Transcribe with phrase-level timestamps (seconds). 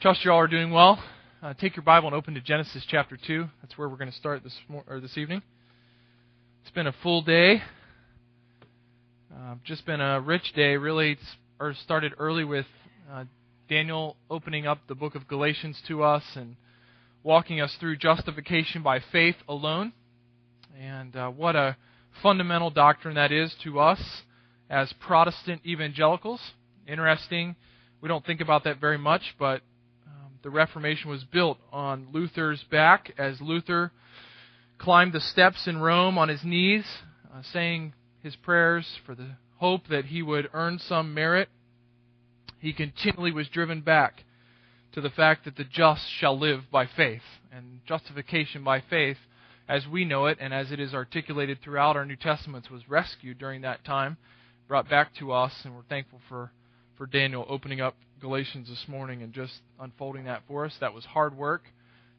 [0.00, 0.98] Trust you all are doing well.
[1.42, 3.44] Uh, take your Bible and open to Genesis chapter 2.
[3.60, 5.42] That's where we're going to start this mor- or this evening.
[6.62, 7.60] It's been a full day.
[9.30, 10.78] Uh, just been a rich day.
[10.78, 12.64] Really, it's, or started early with
[13.12, 13.24] uh,
[13.68, 16.56] Daniel opening up the book of Galatians to us and
[17.22, 19.92] walking us through justification by faith alone.
[20.80, 21.76] And uh, what a
[22.22, 24.00] fundamental doctrine that is to us
[24.70, 26.40] as Protestant evangelicals.
[26.88, 27.54] Interesting.
[28.00, 29.60] We don't think about that very much, but
[30.42, 33.92] the Reformation was built on Luther's back as Luther
[34.78, 36.84] climbed the steps in Rome on his knees,
[37.32, 37.92] uh, saying
[38.22, 41.48] his prayers for the hope that he would earn some merit.
[42.58, 44.24] He continually was driven back
[44.92, 47.22] to the fact that the just shall live by faith.
[47.52, 49.18] And justification by faith,
[49.68, 53.38] as we know it and as it is articulated throughout our New Testaments, was rescued
[53.38, 54.16] during that time,
[54.68, 56.50] brought back to us, and we're thankful for,
[56.96, 60.74] for Daniel opening up Galatians this morning and just unfolding that for us.
[60.80, 61.62] That was hard work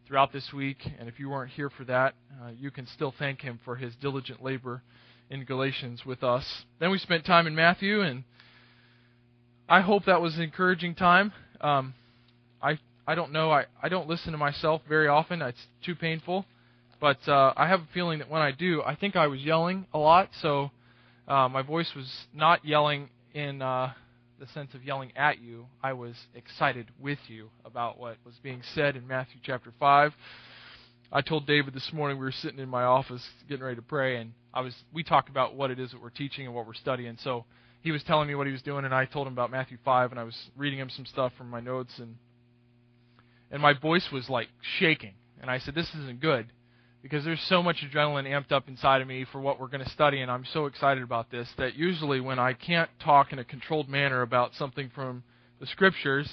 [0.08, 3.42] throughout this week, and if you weren't here for that, uh, you can still thank
[3.42, 4.82] him for his diligent labor
[5.30, 6.46] in Galatians with us.
[6.80, 8.24] Then we spent time in Matthew, and
[9.70, 11.32] I hope that was an encouraging time.
[11.62, 11.94] Um,
[12.62, 13.52] I I don't know.
[13.52, 15.42] I, I don't listen to myself very often.
[15.42, 16.46] It's too painful.
[17.00, 19.88] But uh, I have a feeling that when I do, I think I was yelling
[19.92, 20.30] a lot.
[20.42, 20.70] So
[21.28, 23.94] uh, my voice was not yelling in uh,
[24.42, 25.68] the sense of yelling at you.
[25.84, 30.14] I was excited with you about what was being said in Matthew chapter 5.
[31.12, 34.18] I told David this morning we were sitting in my office getting ready to pray,
[34.18, 36.74] and I was we talked about what it is that we're teaching and what we're
[36.74, 37.18] studying.
[37.22, 37.46] So
[37.82, 40.10] he was telling me what he was doing, and I told him about Matthew 5,
[40.10, 42.16] and I was reading him some stuff from my notes, and
[43.52, 44.48] and my voice was like
[44.80, 45.14] shaking.
[45.40, 46.48] And I said, "This isn't good."
[47.02, 49.90] Because there's so much adrenaline amped up inside of me for what we're going to
[49.90, 53.44] study, and I'm so excited about this that usually when I can't talk in a
[53.44, 55.24] controlled manner about something from
[55.60, 56.30] the scriptures,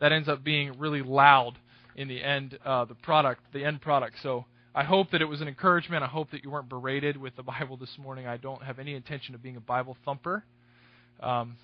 [0.00, 1.54] that ends up being really loud
[1.94, 4.16] in the end, uh, the product, the end product.
[4.22, 6.02] So I hope that it was an encouragement.
[6.02, 8.26] I hope that you weren't berated with the Bible this morning.
[8.26, 10.44] I don't have any intention of being a Bible thumper.
[11.20, 11.56] Um,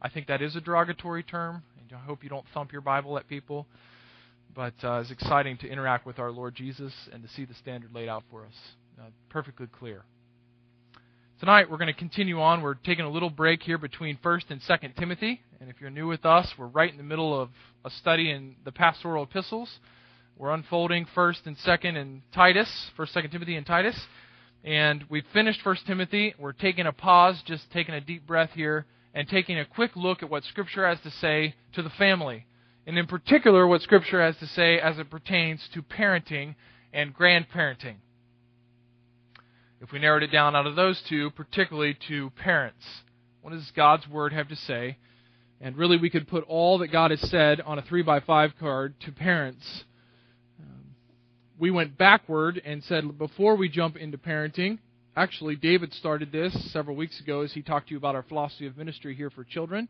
[0.00, 1.62] I think that is a derogatory term.
[1.78, 3.66] And I hope you don't thump your Bible at people
[4.54, 7.94] but uh, it's exciting to interact with our Lord Jesus and to see the standard
[7.94, 8.54] laid out for us.
[9.00, 10.04] Uh, perfectly clear.
[11.40, 12.62] Tonight we're going to continue on.
[12.62, 15.40] We're taking a little break here between 1st and 2nd Timothy.
[15.60, 17.48] And if you're new with us, we're right in the middle of
[17.84, 19.70] a study in the pastoral epistles.
[20.36, 23.98] We're unfolding 1st and 2nd and Titus, 1st, 2nd Timothy and Titus.
[24.64, 26.34] And we've finished 1st Timothy.
[26.38, 30.22] We're taking a pause, just taking a deep breath here, and taking a quick look
[30.22, 32.46] at what Scripture has to say to the family
[32.86, 36.54] and in particular what Scripture has to say as it pertains to parenting
[36.92, 37.96] and grandparenting.
[39.80, 42.84] If we narrowed it down out of those two, particularly to parents,
[43.40, 44.96] what does God's Word have to say?
[45.60, 48.52] And really, we could put all that God has said on a 3 by 5
[48.58, 49.84] card to parents.
[50.60, 50.94] Um,
[51.58, 54.78] we went backward and said, before we jump into parenting,
[55.16, 58.66] actually, David started this several weeks ago as he talked to you about our philosophy
[58.66, 59.88] of ministry here for children.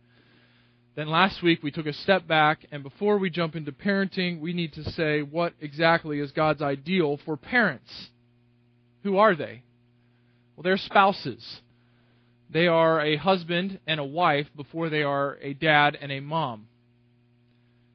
[0.94, 4.52] Then last week we took a step back, and before we jump into parenting, we
[4.52, 8.08] need to say what exactly is God's ideal for parents.
[9.02, 9.62] Who are they?
[10.54, 11.60] Well, they're spouses.
[12.50, 16.66] They are a husband and a wife before they are a dad and a mom.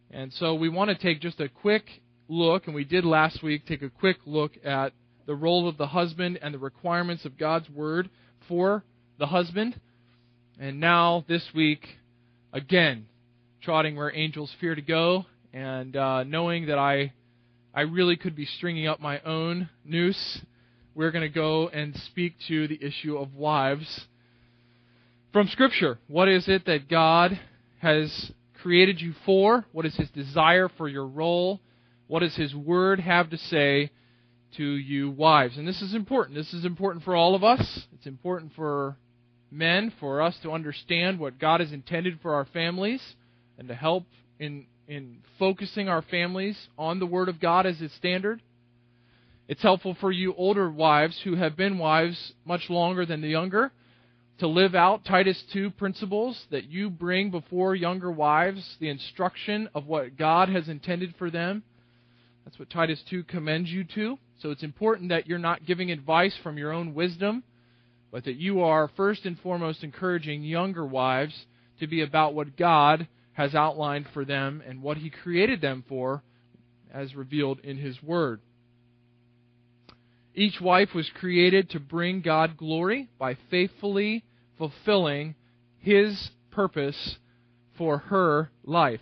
[0.10, 1.84] And so we want to take just a quick
[2.28, 4.94] look, and we did last week take a quick look at
[5.28, 8.10] the role of the husband and the requirements of God's word
[8.48, 8.84] for
[9.20, 9.80] the husband.
[10.60, 11.86] And now, this week,
[12.54, 13.06] again,
[13.62, 17.14] trotting where angels fear to go, and uh, knowing that I,
[17.74, 20.42] I really could be stringing up my own noose,
[20.96, 24.06] we're going to go and speak to the issue of wives
[25.32, 26.00] from Scripture.
[26.08, 27.40] What is it that God
[27.80, 28.32] has
[28.62, 29.66] created you for?
[29.72, 31.62] What is His desire for your role?
[32.08, 33.92] What does His Word have to say
[34.56, 35.58] to you, wives?
[35.58, 36.36] And this is important.
[36.36, 37.82] This is important for all of us.
[37.94, 38.98] It's important for
[39.52, 43.02] men for us to understand what God has intended for our families
[43.58, 44.06] and to help
[44.40, 48.42] in in focusing our families on the Word of God as its standard.
[49.48, 53.72] It's helpful for you older wives who have been wives much longer than the younger
[54.40, 59.88] to live out Titus 2 principles that you bring before younger wives, the instruction of
[59.88, 61.64] what God has intended for them.
[62.46, 64.18] That's what Titus 2 commends you to.
[64.42, 67.44] So it's important that you're not giving advice from your own wisdom
[68.12, 71.46] but that you are first and foremost encouraging younger wives
[71.80, 76.24] to be about what God has outlined for them and what He created them for
[76.94, 78.42] as revealed in His Word.
[80.34, 84.24] Each wife was created to bring God glory by faithfully
[84.58, 85.36] fulfilling
[85.80, 87.18] His purpose
[87.78, 89.02] for her life.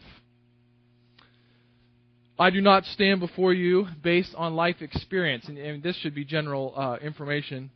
[2.38, 6.26] I do not stand before you based on life experience, and, and this should be
[6.26, 7.72] general uh, information.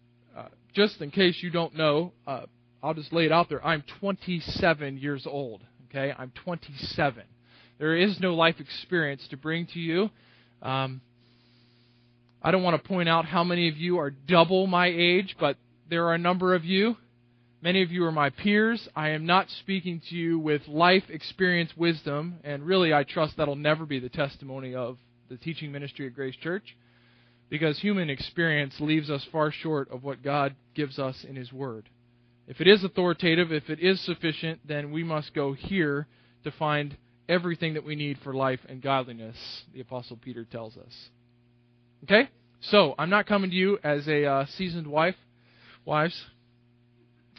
[0.73, 2.45] Just in case you don't know, uh,
[2.81, 3.65] I'll just lay it out there.
[3.65, 5.61] I'm 27 years old.
[5.89, 7.23] Okay, I'm 27.
[7.79, 10.09] There is no life experience to bring to you.
[10.61, 11.01] Um,
[12.41, 15.57] I don't want to point out how many of you are double my age, but
[15.89, 16.95] there are a number of you.
[17.61, 18.87] Many of you are my peers.
[18.95, 23.57] I am not speaking to you with life experience wisdom, and really I trust that'll
[23.57, 24.97] never be the testimony of
[25.29, 26.77] the teaching ministry at Grace Church,
[27.49, 31.89] because human experience leaves us far short of what God gives us in His Word.
[32.47, 36.07] If it is authoritative, if it is sufficient, then we must go here
[36.43, 36.95] to find
[37.27, 39.37] everything that we need for life and godliness,
[39.73, 41.09] the Apostle Peter tells us.
[42.03, 42.29] Okay?
[42.61, 45.15] So, I'm not coming to you as a uh, seasoned wife,
[45.85, 46.19] wives.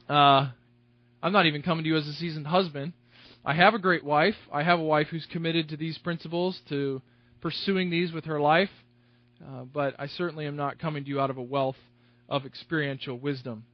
[0.08, 0.48] Uh,
[1.22, 2.92] I'm not even coming to you as a seasoned husband.
[3.44, 4.36] I have a great wife.
[4.52, 7.02] I have a wife who's committed to these principles, to
[7.40, 8.70] pursuing these with her life.
[9.42, 11.76] Uh, but I certainly am not coming to you out of a wealth
[12.28, 13.64] of experiential wisdom.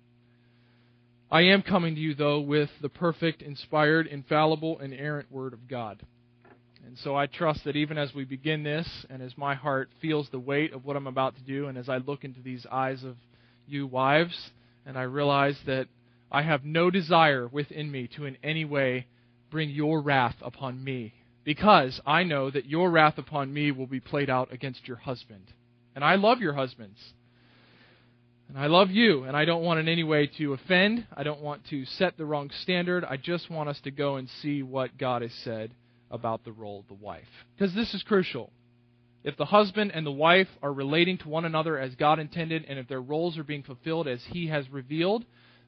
[1.31, 5.69] I am coming to you, though, with the perfect, inspired, infallible, and errant Word of
[5.69, 6.01] God.
[6.87, 10.29] And so I trust that even as we begin this, and as my heart feels
[10.31, 13.03] the weight of what I'm about to do, and as I look into these eyes
[13.03, 13.17] of
[13.67, 14.51] you wives,
[14.87, 15.89] and I realize that
[16.31, 19.07] I have no desire within me to in any way
[19.51, 21.13] bring your wrath upon me,
[21.45, 25.53] because I know that your wrath upon me will be played out against your husband.
[25.97, 26.99] And I love your husbands.
[28.49, 31.05] And I love you, and I don't want in any way to offend.
[31.17, 33.05] I don't want to set the wrong standard.
[33.05, 35.73] I just want us to go and see what God has said
[36.11, 37.27] about the role of the wife.
[37.57, 38.53] Because this is crucial.
[39.25, 42.79] If the husband and the wife are relating to one another as God intended, and
[42.79, 45.25] if their roles are being fulfilled as He has revealed,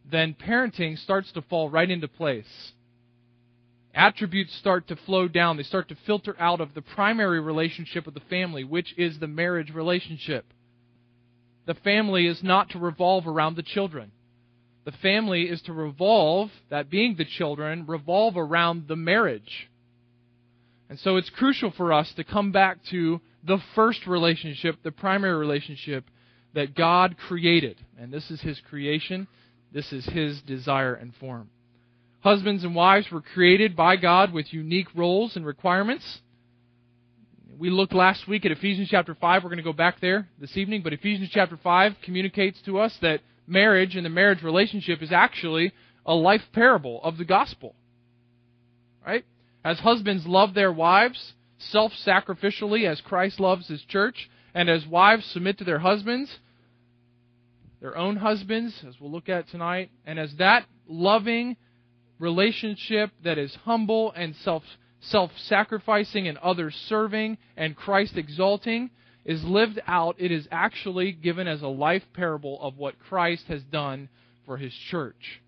[0.09, 2.73] then parenting starts to fall right into place.
[3.99, 5.57] Attributes start to flow down.
[5.57, 9.27] They start to filter out of the primary relationship of the family, which is the
[9.27, 10.45] marriage relationship.
[11.67, 14.13] The family is not to revolve around the children.
[14.85, 19.69] The family is to revolve, that being the children, revolve around the marriage.
[20.89, 25.37] And so it's crucial for us to come back to the first relationship, the primary
[25.37, 26.05] relationship
[26.55, 27.85] that God created.
[27.99, 29.27] And this is His creation,
[29.73, 31.51] this is His desire and form.
[32.21, 36.21] Husbands and wives were created by God with unique roles and requirements.
[37.59, 39.43] We looked last week at Ephesians chapter 5.
[39.43, 42.97] We're going to go back there this evening, but Ephesians chapter 5 communicates to us
[43.03, 45.73] that marriage and the marriage relationship is actually
[46.05, 47.75] a life parable of the gospel.
[49.07, 49.25] Right?
[49.65, 55.27] As husbands love their wives self sacrificially as Christ loves his church, and as wives
[55.27, 56.39] submit to their husbands,
[57.81, 61.57] their own husbands, as we'll look at tonight, and as that loving
[62.19, 64.63] relationship that is humble and self
[65.01, 68.91] self sacrificing and others serving and Christ exalting
[69.25, 73.63] is lived out, it is actually given as a life parable of what Christ has
[73.63, 74.09] done
[74.47, 75.43] for his church.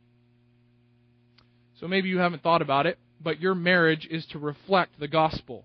[1.80, 5.64] So maybe you haven't thought about it, but your marriage is to reflect the gospel.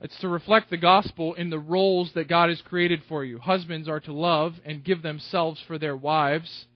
[0.00, 3.38] It's to reflect the gospel in the roles that God has created for you.
[3.38, 6.66] Husbands are to love and give themselves for their wives.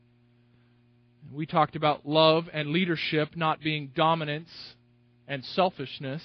[1.33, 4.51] We talked about love and leadership not being dominance
[5.29, 6.23] and selfishness,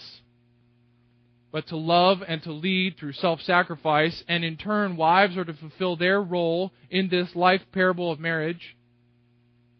[1.52, 4.24] but to love and to lead through self sacrifice.
[4.28, 8.78] And in turn, wives are to fulfill their role in this life parable of marriage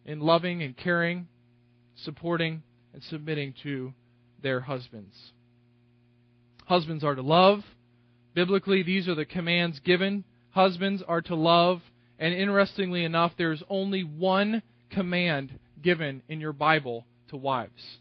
[0.06, 1.28] in loving and caring
[2.04, 2.64] supporting,
[2.94, 3.94] and submitting to
[4.42, 5.16] their husbands.
[6.66, 7.64] Husbands are to love.
[8.34, 10.24] Biblically, these are the commands given.
[10.52, 11.82] Husbands are to love.
[12.20, 17.98] And interestingly enough, there's only one command given in your Bible to wives.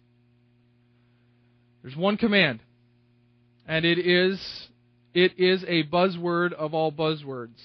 [1.82, 2.60] There's one command.
[3.66, 4.38] And it is
[5.14, 7.60] it is a buzzword of all buzzwords.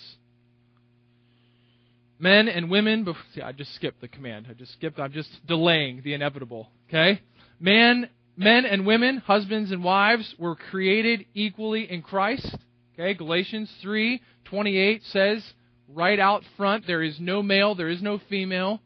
[2.18, 4.48] Men and women, see, I just skipped the command.
[4.50, 6.70] I just skipped, I'm just delaying the inevitable.
[6.90, 7.22] Okay?
[7.60, 12.56] Man, men and women, husbands and wives, were created equally in Christ.
[12.94, 13.14] Okay?
[13.14, 15.54] Galatians 3:28 says,
[15.88, 18.82] right out front, there is no male, there is no female.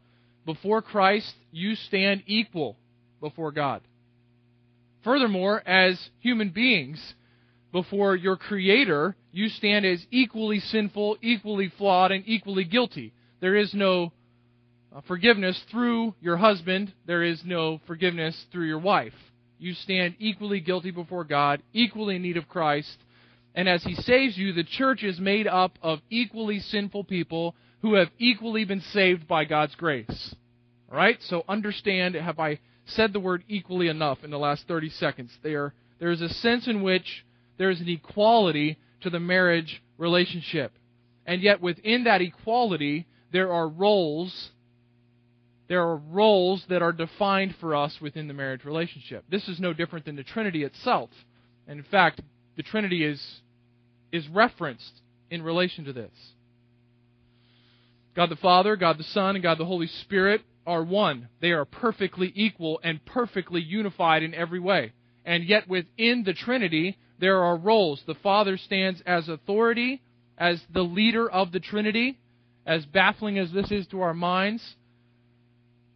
[0.50, 2.75] Before Christ, you stand equal
[3.22, 3.84] before God.
[5.03, 7.00] Furthermore, as human beings,
[7.72, 13.13] before your Creator, you stand as equally sinful, equally flawed, and equally guilty.
[13.41, 14.12] There is no
[14.91, 19.13] uh, forgiveness through your husband, there is no forgiveness through your wife.
[19.60, 22.98] You stand equally guilty before God, equally in need of Christ.
[23.53, 27.94] And as He saves you, the church is made up of equally sinful people who
[27.94, 30.36] have equally been saved by God's grace.
[30.91, 31.17] All right?
[31.24, 35.31] So understand, have I said the word equally enough in the last 30 seconds?
[35.43, 37.25] They are, There is a sense in which
[37.58, 40.72] there is an equality to the marriage relationship.
[41.25, 44.50] And yet, within that equality, there are roles.
[45.67, 49.25] There are roles that are defined for us within the marriage relationship.
[49.29, 51.12] This is no different than the Trinity itself.
[51.67, 52.22] And in fact,
[52.58, 53.24] the Trinity is,
[54.12, 56.12] is referenced in relation to this.
[58.15, 61.30] God the Father, God the Son, and God the Holy Spirit are one.
[61.42, 64.94] They are perfectly equal and perfectly unified in every way.
[65.25, 68.01] And yet within the Trinity, there are roles.
[68.06, 70.01] The Father stands as authority,
[70.38, 72.18] as the leader of the Trinity,
[72.66, 74.63] as baffling as this is to our minds.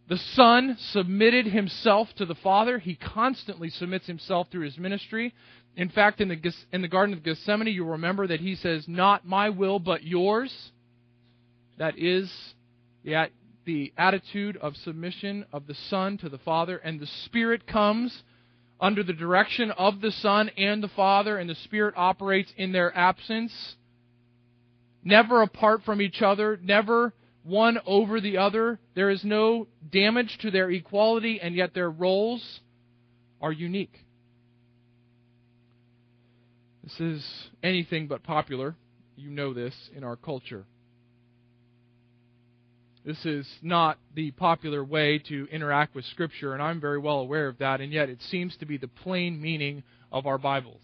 [0.08, 2.78] The Son submitted himself to the Father.
[2.78, 5.32] He constantly submits himself through his ministry.
[5.76, 9.26] In fact, in the, in the Garden of Gethsemane, you remember that he says, Not
[9.26, 10.54] my will, but yours.
[11.78, 12.30] That is
[13.02, 13.28] the,
[13.64, 16.76] the attitude of submission of the Son to the Father.
[16.76, 18.22] And the Spirit comes
[18.80, 22.94] under the direction of the Son and the Father, and the Spirit operates in their
[22.96, 23.76] absence,
[25.02, 28.78] never apart from each other, never one over the other.
[28.94, 32.60] There is no damage to their equality, and yet their roles
[33.40, 34.04] are unique.
[36.82, 38.76] This is anything but popular.
[39.16, 40.66] You know this in our culture.
[43.04, 47.48] This is not the popular way to interact with Scripture, and I'm very well aware
[47.48, 50.80] of that, and yet it seems to be the plain meaning of our Bibles.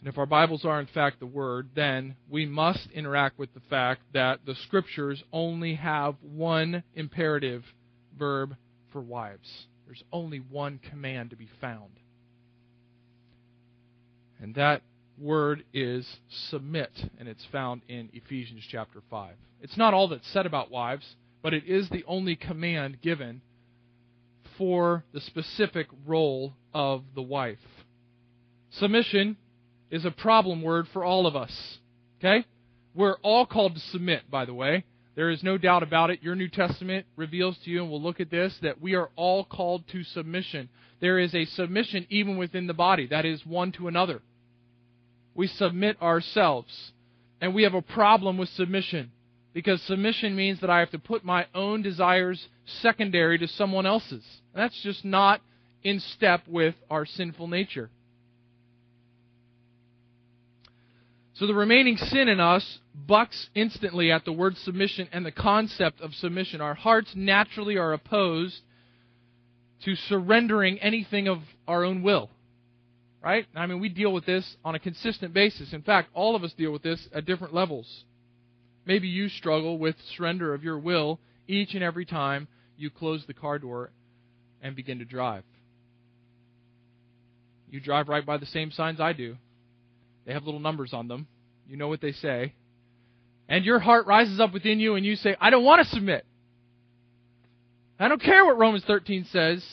[0.00, 3.62] And if our Bibles are in fact the Word, then we must interact with the
[3.70, 7.64] fact that the Scriptures only have one imperative
[8.18, 8.54] verb
[8.92, 9.48] for wives.
[9.86, 11.90] There's only one command to be found.
[14.42, 14.82] And that
[15.18, 16.06] word is
[16.50, 19.34] submit, and it's found in Ephesians chapter 5.
[19.60, 23.40] It's not all that's said about wives, but it is the only command given
[24.58, 27.58] for the specific role of the wife.
[28.72, 29.36] Submission
[29.90, 31.78] is a problem word for all of us.
[32.18, 32.44] Okay?
[32.94, 34.84] We're all called to submit, by the way.
[35.16, 36.22] There is no doubt about it.
[36.22, 39.44] Your New Testament reveals to you, and we'll look at this, that we are all
[39.44, 40.68] called to submission.
[41.00, 44.22] There is a submission even within the body, that is, one to another
[45.34, 46.92] we submit ourselves.
[47.40, 49.10] And we have a problem with submission
[49.52, 52.48] because submission means that I have to put my own desires
[52.80, 54.24] secondary to someone else's.
[54.54, 55.40] That's just not
[55.82, 57.90] in step with our sinful nature.
[61.34, 66.00] So the remaining sin in us bucks instantly at the word submission and the concept
[66.00, 66.60] of submission.
[66.60, 68.60] Our hearts naturally are opposed
[69.84, 72.30] to surrendering anything of our own will
[73.24, 73.46] right?
[73.56, 75.72] I mean, we deal with this on a consistent basis.
[75.72, 78.04] In fact, all of us deal with this at different levels.
[78.84, 83.32] Maybe you struggle with surrender of your will each and every time you close the
[83.32, 83.90] car door
[84.60, 85.42] and begin to drive.
[87.70, 89.36] You drive right by the same signs I do.
[90.26, 91.26] They have little numbers on them.
[91.66, 92.52] You know what they say.
[93.48, 96.26] And your heart rises up within you and you say, I don't want to submit.
[97.98, 99.64] I don't care what Romans 13 says.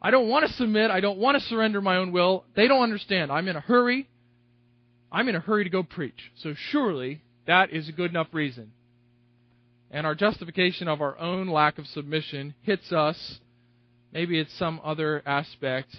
[0.00, 0.90] I don't want to submit.
[0.90, 2.44] I don't want to surrender my own will.
[2.54, 3.32] They don't understand.
[3.32, 4.08] I'm in a hurry.
[5.10, 6.32] I'm in a hurry to go preach.
[6.36, 8.72] So surely that is a good enough reason.
[9.90, 13.40] And our justification of our own lack of submission hits us.
[14.12, 15.96] Maybe it's some other aspect.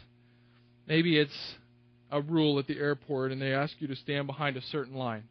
[0.87, 1.55] Maybe it's
[2.11, 5.23] a rule at the airport and they ask you to stand behind a certain line.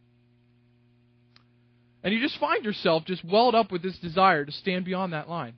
[2.02, 5.28] And you just find yourself just welled up with this desire to stand beyond that
[5.28, 5.54] line.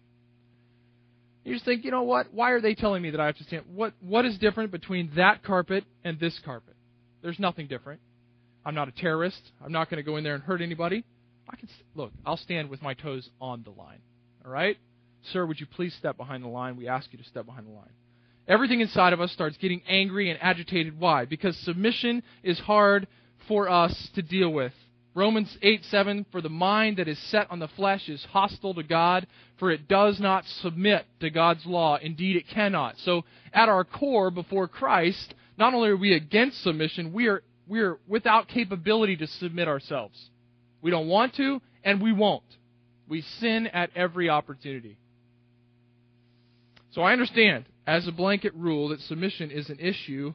[1.44, 2.32] You just think, you know what?
[2.32, 3.64] Why are they telling me that I have to stand?
[3.75, 6.75] What What is different between that carpet and this carpet?
[7.23, 8.00] There's nothing different.
[8.64, 9.40] I'm not a terrorist.
[9.64, 11.04] I'm not going to go in there and hurt anybody.
[11.49, 12.12] I can look.
[12.25, 14.00] I'll stand with my toes on the line.
[14.44, 14.76] All right,
[15.32, 15.44] sir.
[15.47, 16.76] Would you please step behind the line?
[16.76, 17.90] We ask you to step behind the line.
[18.47, 20.99] Everything inside of us starts getting angry and agitated.
[20.99, 21.25] Why?
[21.25, 23.06] Because submission is hard
[23.49, 24.73] for us to deal with.
[25.14, 28.83] Romans 8 7 For the mind that is set on the flesh is hostile to
[28.83, 29.26] God,
[29.59, 31.97] for it does not submit to God's law.
[31.97, 32.97] Indeed, it cannot.
[32.99, 37.81] So, at our core, before Christ, not only are we against submission, we are, we
[37.81, 40.31] are without capability to submit ourselves.
[40.81, 42.45] We don't want to, and we won't.
[43.09, 44.97] We sin at every opportunity.
[46.93, 50.35] So, I understand, as a blanket rule, that submission is an issue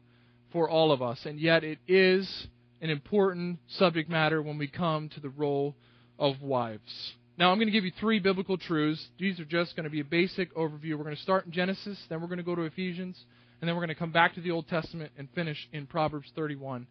[0.52, 2.48] for all of us, and yet it is
[2.86, 5.76] an important subject matter when we come to the role
[6.20, 7.14] of wives.
[7.36, 9.04] Now, I'm going to give you three biblical truths.
[9.20, 10.96] These are just going to be a basic overview.
[10.96, 13.20] We're going to start in Genesis, then we're going to go to Ephesians,
[13.60, 16.32] and then we're going to come back to the Old Testament and finish in Proverbs
[16.36, 16.86] 31,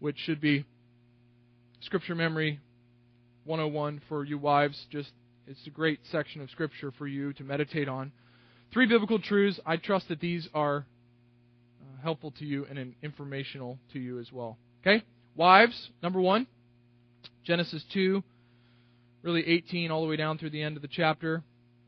[0.00, 0.64] which should be
[1.80, 2.60] Scripture Memory
[3.44, 4.86] 101 for you wives.
[4.90, 5.10] Just
[5.46, 8.10] it's a great section of Scripture for you to meditate on.
[8.72, 9.60] Three biblical truths.
[9.66, 14.56] I trust that these are uh, helpful to you and informational to you as well.
[14.80, 15.04] Okay?
[15.36, 16.46] Wives, number one,
[17.44, 18.22] Genesis 2,
[19.22, 21.42] really 18 all the way down through the end of the chapter.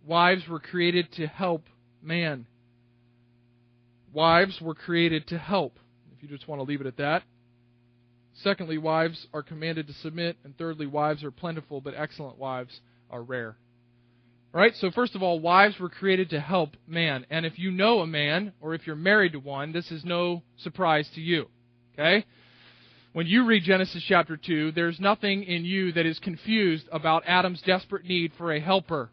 [0.06, 1.64] Wives were created to help
[2.02, 2.46] man.
[4.12, 5.78] Wives were created to help.
[6.16, 7.22] If you just want to leave it at that.
[8.42, 10.36] Secondly, wives are commanded to submit.
[10.44, 13.56] And thirdly, wives are plentiful, but excellent wives are rare.
[14.52, 17.26] Right, so first of all, wives were created to help man.
[17.30, 20.42] And if you know a man, or if you're married to one, this is no
[20.56, 21.48] surprise to you.
[21.94, 22.24] Okay?
[23.12, 27.62] When you read Genesis chapter 2, there's nothing in you that is confused about Adam's
[27.62, 29.10] desperate need for a helper.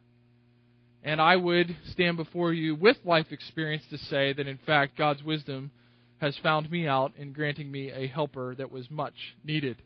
[1.01, 5.23] And I would stand before you with life experience to say that, in fact, God's
[5.23, 5.71] wisdom
[6.17, 9.77] has found me out in granting me a helper that was much needed.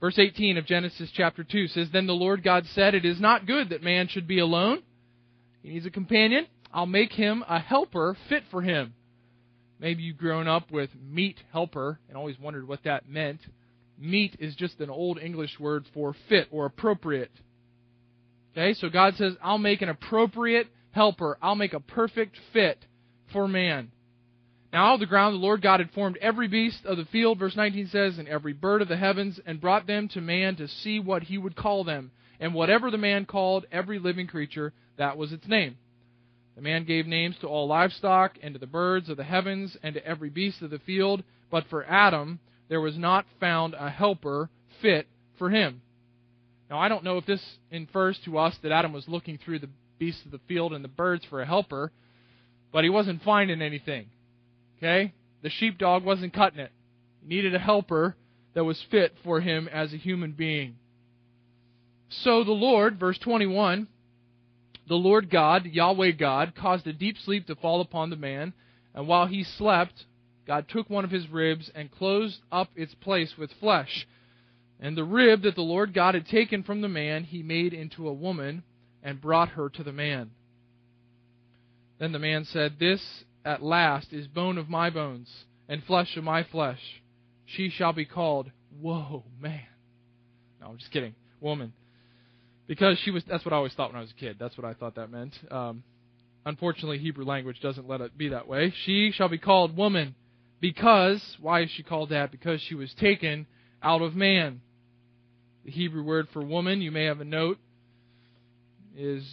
[0.00, 3.46] Verse 18 of Genesis chapter 2 says, Then the Lord God said, It is not
[3.46, 4.82] good that man should be alone.
[5.62, 6.46] He needs a companion.
[6.72, 8.94] I'll make him a helper fit for him.
[9.80, 13.40] Maybe you've grown up with meet helper and always wondered what that meant.
[13.98, 17.30] Meet is just an old English word for fit or appropriate.
[18.52, 21.38] Okay, so God says, I'll make an appropriate helper.
[21.40, 22.84] I'll make a perfect fit
[23.32, 23.92] for man.
[24.72, 27.38] Now out of the ground the Lord God had formed every beast of the field,
[27.38, 30.68] verse 19 says, and every bird of the heavens, and brought them to man to
[30.68, 32.10] see what he would call them.
[32.40, 35.76] And whatever the man called every living creature, that was its name.
[36.58, 39.94] The man gave names to all livestock, and to the birds of the heavens, and
[39.94, 41.22] to every beast of the field.
[41.52, 44.50] But for Adam there was not found a helper
[44.82, 45.06] fit
[45.38, 45.82] for him.
[46.68, 49.70] Now I don't know if this infers to us that Adam was looking through the
[50.00, 51.92] beasts of the field and the birds for a helper,
[52.72, 54.06] but he wasn't finding anything.
[54.78, 55.14] Okay?
[55.42, 56.72] The sheepdog wasn't cutting it.
[57.20, 58.16] He needed a helper
[58.54, 60.74] that was fit for him as a human being.
[62.08, 63.86] So the Lord, verse 21,
[64.88, 68.54] the Lord God, Yahweh God, caused a deep sleep to fall upon the man,
[68.94, 70.06] and while he slept,
[70.46, 74.08] God took one of his ribs and closed up its place with flesh.
[74.80, 78.08] And the rib that the Lord God had taken from the man, he made into
[78.08, 78.62] a woman
[79.02, 80.30] and brought her to the man.
[81.98, 86.24] Then the man said, This at last is bone of my bones and flesh of
[86.24, 87.02] my flesh.
[87.44, 89.66] She shall be called, Whoa, man.
[90.60, 91.14] No, I'm just kidding.
[91.40, 91.72] Woman.
[92.68, 94.36] Because she was, that's what I always thought when I was a kid.
[94.38, 95.34] That's what I thought that meant.
[95.50, 95.82] Um,
[96.44, 98.72] unfortunately, Hebrew language doesn't let it be that way.
[98.84, 100.14] She shall be called woman
[100.60, 102.30] because, why is she called that?
[102.30, 103.46] Because she was taken
[103.82, 104.60] out of man.
[105.64, 107.58] The Hebrew word for woman, you may have a note,
[108.94, 109.24] is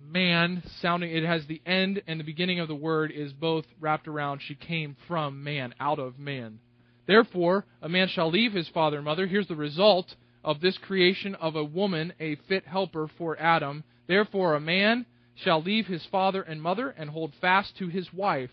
[0.00, 4.08] man sounding it has the end and the beginning of the word is both wrapped
[4.08, 6.58] around she came from man out of man
[7.06, 11.34] therefore a man shall leave his father and mother here's the result of this creation
[11.36, 13.84] of a woman a fit helper for adam.
[14.06, 18.50] Therefore a man shall leave his father and mother and hold fast to his wife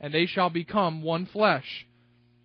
[0.00, 1.86] and they shall become one flesh.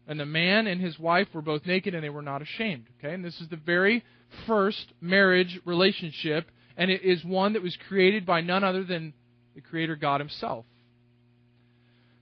[0.07, 2.85] And the man and his wife were both naked and they were not ashamed.
[2.97, 3.13] Okay?
[3.13, 4.03] And this is the very
[4.47, 9.13] first marriage relationship and it is one that was created by none other than
[9.53, 10.65] the Creator God Himself.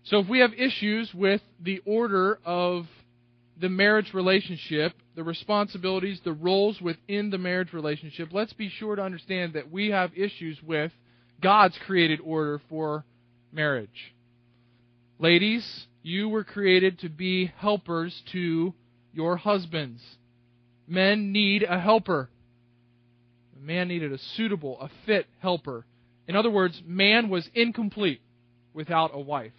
[0.05, 2.87] So if we have issues with the order of
[3.59, 9.01] the marriage relationship, the responsibilities, the roles within the marriage relationship, let's be sure to
[9.01, 10.91] understand that we have issues with
[11.41, 13.03] God's created order for
[13.51, 14.13] marriage.
[15.19, 18.73] Ladies, you were created to be helpers to
[19.13, 20.01] your husbands.
[20.87, 22.29] Men need a helper.
[23.59, 25.85] Man needed a suitable, a fit helper.
[26.27, 28.21] In other words, man was incomplete
[28.73, 29.51] without a wife.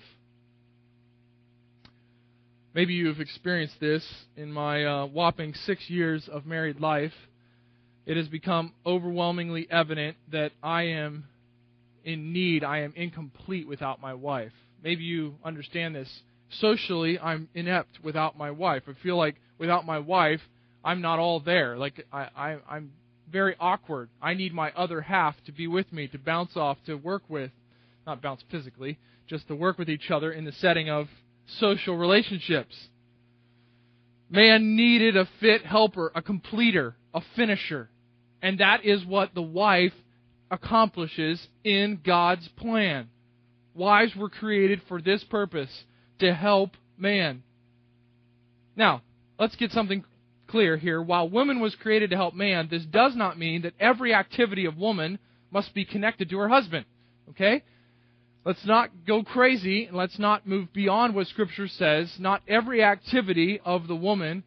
[2.79, 7.13] Maybe you've experienced this in my uh, whopping six years of married life.
[8.07, 11.25] It has become overwhelmingly evident that I am
[12.05, 14.53] in need, I am incomplete without my wife.
[14.81, 16.09] Maybe you understand this.
[16.61, 18.85] Socially, I'm inept without my wife.
[18.87, 20.41] I feel like without my wife,
[20.85, 21.77] I'm not all there.
[21.77, 22.93] Like I, I, I'm
[23.29, 24.09] very awkward.
[24.23, 27.51] I need my other half to be with me, to bounce off, to work with.
[28.07, 31.09] Not bounce physically, just to work with each other in the setting of
[31.59, 32.75] social relationships.
[34.31, 37.89] Man needed a fit helper, a completer, a finisher.
[38.43, 39.95] And that is what the wife
[40.51, 43.09] accomplishes in God's plan.
[43.75, 45.85] Wives were created for this purpose
[46.19, 47.43] to help man.
[48.77, 49.03] Now,
[49.39, 50.05] let's get something
[50.47, 51.01] clear here.
[51.01, 54.77] While woman was created to help man, this does not mean that every activity of
[54.77, 55.19] woman
[55.51, 56.85] must be connected to her husband.
[57.31, 57.63] Okay?
[58.45, 62.15] Let's not go crazy let's not move beyond what Scripture says.
[62.19, 64.45] Not every activity of the woman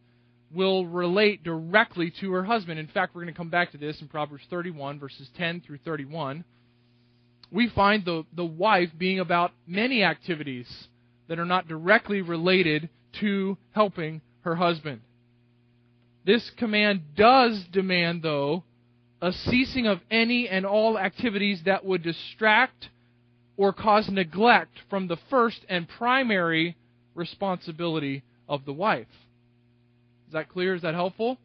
[0.54, 2.80] will relate directly to her husband.
[2.80, 5.80] In fact, we're going to come back to this in Proverbs 31, verses 10 through
[5.86, 6.44] 31.
[7.52, 10.68] We find the, the wife being about many activities
[11.28, 15.02] that are not directly related to helping her husband.
[16.26, 18.64] This command does demand, though,
[19.22, 22.90] a ceasing of any and all activities that would distract
[23.58, 26.76] or cause neglect from the first and primary
[27.16, 29.08] responsibility of the wife.
[30.28, 30.76] Is that clear?
[30.76, 31.38] Is that helpful?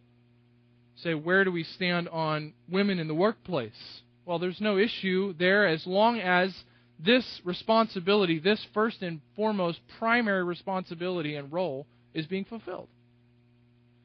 [0.96, 4.00] Say, where do we stand on women in the workplace?
[4.24, 6.54] Well, there's no issue there as long as
[6.98, 12.88] this responsibility, this first and foremost primary responsibility and role, is being fulfilled.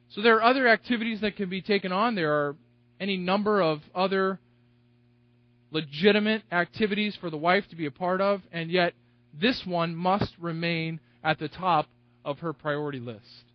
[0.09, 2.15] So there are other activities that can be taken on.
[2.15, 2.55] There are
[2.99, 4.39] any number of other
[5.71, 8.93] legitimate activities for the wife to be a part of, and yet
[9.33, 11.87] this one must remain at the top
[12.23, 13.45] of her priority list.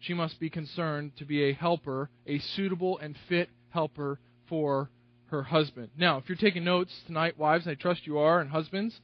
[0.00, 4.90] She must be concerned to be a helper, a suitable and fit helper for
[5.26, 5.90] her husband.
[5.96, 9.00] Now, if you're taking notes tonight, wives, I trust you are, and husbands,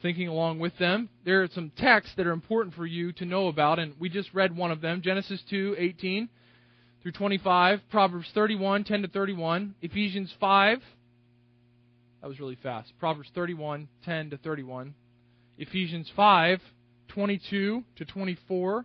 [0.00, 3.48] thinking along with them, there are some texts that are important for you to know
[3.48, 6.28] about, and we just read one of them Genesis 2 18
[7.02, 10.78] through 25, Proverbs 31 10 to 31, Ephesians 5.
[12.20, 12.92] That was really fast.
[12.98, 14.94] Proverbs 31 10 to 31,
[15.58, 16.60] Ephesians 5
[17.08, 18.84] 22 to 24.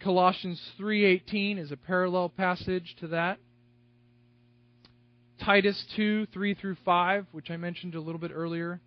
[0.00, 3.38] Colossians 3:18 is a parallel passage to that.
[5.40, 8.80] Titus 2, 3 through 5, which I mentioned a little bit earlier.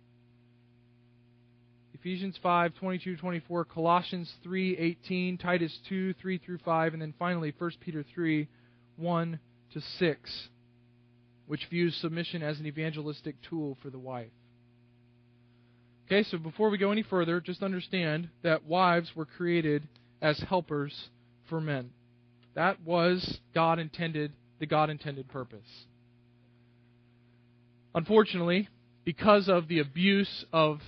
[2.02, 7.54] Ephesians 5, 22 24, Colossians 3, 18, Titus 2, 3 through 5, and then finally
[7.56, 8.48] 1 Peter 3,
[8.96, 9.38] 1
[9.72, 10.48] to 6,
[11.46, 14.32] which views submission as an evangelistic tool for the wife.
[16.06, 19.86] Okay, so before we go any further, just understand that wives were created
[20.20, 21.08] as helpers
[21.48, 21.90] for men.
[22.56, 25.86] That was God intended, the God intended purpose.
[27.94, 28.68] Unfortunately,
[29.04, 30.80] because of the abuse of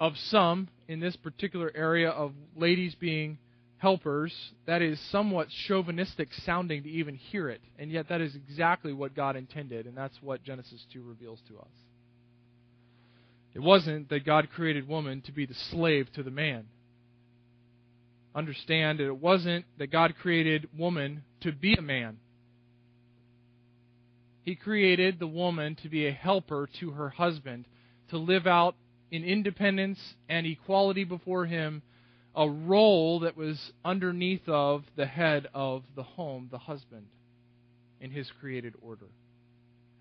[0.00, 3.38] of some in this particular area of ladies being
[3.78, 4.34] helpers,
[4.66, 7.60] that is somewhat chauvinistic sounding to even hear it.
[7.78, 11.58] And yet that is exactly what God intended, and that's what Genesis 2 reveals to
[11.58, 11.68] us.
[13.54, 16.66] It wasn't that God created woman to be the slave to the man.
[18.34, 22.18] Understand that it wasn't that God created woman to be a man.
[24.44, 27.66] He created the woman to be a helper to her husband,
[28.10, 28.76] to live out
[29.10, 31.82] in independence and equality before him
[32.34, 37.06] a role that was underneath of the head of the home, the husband,
[38.00, 39.06] in his created order.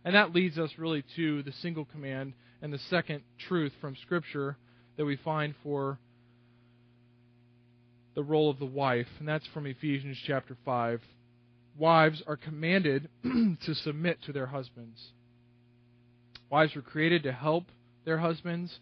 [0.05, 4.57] And that leads us really to the single command and the second truth from Scripture
[4.97, 5.99] that we find for
[8.17, 11.01] the role of the wife, and that's from Ephesians chapter 5,
[11.77, 15.11] wives are commanded to submit to their husbands.
[16.49, 17.65] Wives were created to help
[18.05, 18.79] their husbands.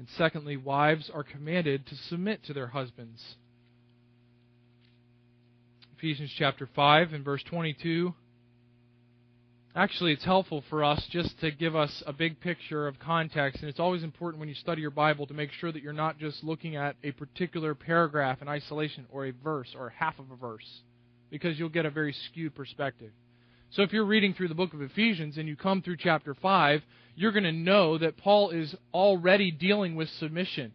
[0.00, 3.22] And secondly, wives are commanded to submit to their husbands.
[5.98, 8.14] Ephesians chapter 5 and verse 22.
[9.76, 13.68] Actually, it's helpful for us just to give us a big picture of context, and
[13.68, 16.42] it's always important when you study your Bible to make sure that you're not just
[16.42, 20.80] looking at a particular paragraph in isolation or a verse or half of a verse
[21.28, 23.12] because you'll get a very skewed perspective.
[23.70, 26.82] So if you're reading through the book of Ephesians and you come through chapter 5,
[27.14, 30.72] you're going to know that Paul is already dealing with submission.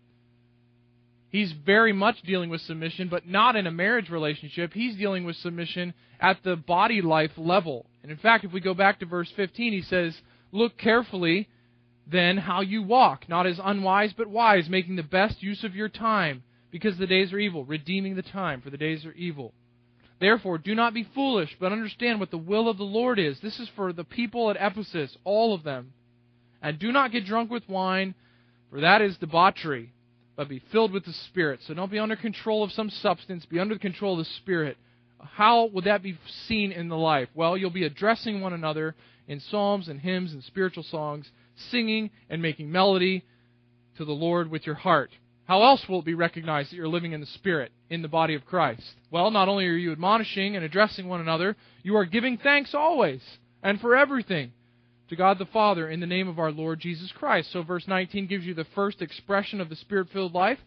[1.30, 4.72] He's very much dealing with submission, but not in a marriage relationship.
[4.72, 7.86] He's dealing with submission at the body life level.
[8.02, 10.16] And in fact, if we go back to verse 15, he says,
[10.54, 11.50] Look carefully
[12.08, 15.90] then how you walk, not as unwise but wise, making the best use of your
[15.90, 19.54] time, because the days are evil, redeeming the time, for the days are evil.
[20.20, 23.40] Therefore, do not be foolish, but understand what the will of the Lord is.
[23.40, 25.94] This is for the people at Ephesus, all of them.
[26.62, 28.16] And do not get drunk with wine,
[28.70, 29.94] for that is debauchery,
[30.36, 31.60] but be filled with the Spirit.
[31.64, 34.78] So don't be under control of some substance, be under the control of the Spirit.
[35.20, 37.30] How would that be seen in the life?
[37.34, 38.96] Well, you'll be addressing one another
[39.28, 41.30] in psalms and hymns and spiritual songs,
[41.72, 43.26] singing and making melody
[43.98, 45.12] to the Lord with your heart
[45.46, 48.36] how else will it be recognized that you're living in the Spirit, in the body
[48.36, 48.94] of Christ?
[49.12, 53.22] Well, not only are you admonishing and addressing one another, you are giving thanks always
[53.64, 54.52] and for everything
[55.10, 57.52] to God the Father in the name of our Lord Jesus Christ.
[57.52, 60.60] So, verse 19 gives you the first expression of the Spirit filled life,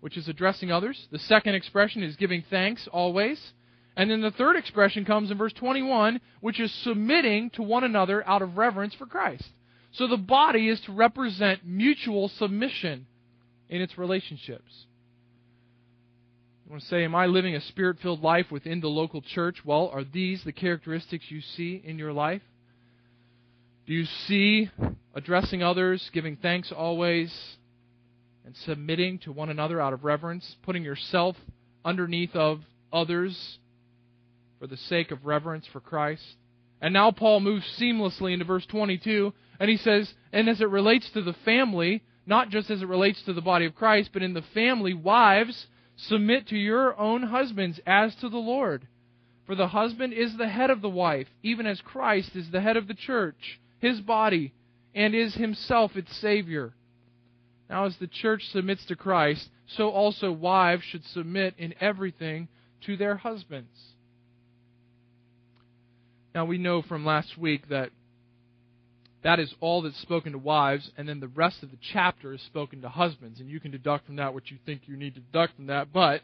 [0.00, 1.08] which is addressing others.
[1.10, 3.52] The second expression is giving thanks always.
[3.96, 8.26] And then the third expression comes in verse 21, which is submitting to one another
[8.26, 9.44] out of reverence for Christ.
[9.92, 13.06] So the body is to represent mutual submission
[13.68, 14.86] in its relationships.
[16.70, 19.64] You want to say, Am I living a spirit filled life within the local church?
[19.64, 22.42] Well, are these the characteristics you see in your life?
[23.88, 24.70] Do you see
[25.12, 27.34] addressing others, giving thanks always,
[28.46, 31.34] and submitting to one another out of reverence, putting yourself
[31.84, 32.60] underneath of
[32.92, 33.58] others
[34.60, 36.22] for the sake of reverence for Christ?
[36.80, 41.10] And now Paul moves seamlessly into verse 22, and he says, And as it relates
[41.14, 44.34] to the family, not just as it relates to the body of Christ, but in
[44.34, 45.66] the family, wives,
[46.08, 48.86] submit to your own husbands as to the Lord.
[49.46, 52.76] For the husband is the head of the wife, even as Christ is the head
[52.76, 54.52] of the church, his body,
[54.94, 56.72] and is himself its Savior.
[57.68, 62.48] Now, as the church submits to Christ, so also wives should submit in everything
[62.86, 63.76] to their husbands.
[66.34, 67.90] Now, we know from last week that
[69.22, 72.40] that is all that's spoken to wives, and then the rest of the chapter is
[72.42, 73.40] spoken to husbands.
[73.40, 75.92] And you can deduct from that what you think you need to deduct from that,
[75.92, 76.22] but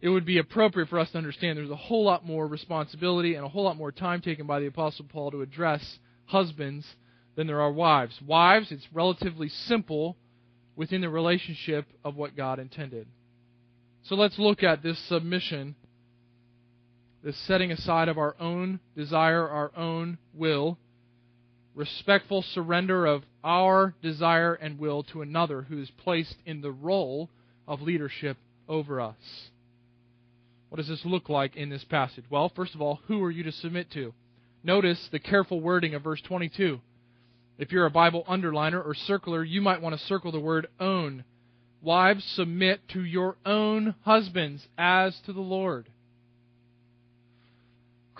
[0.00, 3.44] it would be appropriate for us to understand there's a whole lot more responsibility and
[3.44, 6.86] a whole lot more time taken by the Apostle Paul to address husbands
[7.36, 8.18] than there are wives.
[8.26, 10.16] Wives, it's relatively simple
[10.76, 13.06] within the relationship of what God intended.
[14.04, 15.74] So let's look at this submission,
[17.22, 20.78] this setting aside of our own desire, our own will,
[21.80, 27.30] respectful surrender of our desire and will to another who is placed in the role
[27.66, 28.36] of leadership
[28.68, 29.16] over us.
[30.68, 32.24] What does this look like in this passage?
[32.28, 34.12] Well, first of all, who are you to submit to?
[34.62, 36.80] Notice the careful wording of verse 22.
[37.56, 41.24] If you're a Bible underliner or circler, you might want to circle the word own.
[41.80, 45.88] Wives, submit to your own husbands as to the Lord.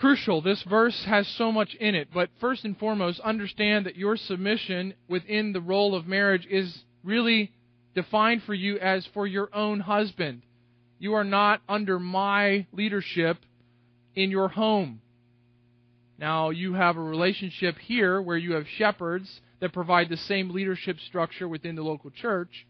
[0.01, 4.17] Crucial, this verse has so much in it, but first and foremost, understand that your
[4.17, 7.51] submission within the role of marriage is really
[7.93, 10.41] defined for you as for your own husband.
[10.97, 13.37] You are not under my leadership
[14.15, 15.01] in your home.
[16.17, 20.97] Now, you have a relationship here where you have shepherds that provide the same leadership
[21.05, 22.65] structure within the local church.